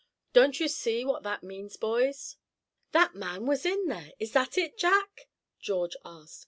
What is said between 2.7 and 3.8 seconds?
"That man was